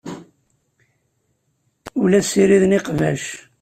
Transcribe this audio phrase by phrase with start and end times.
[2.01, 3.23] Ur la ssiriden iqbac.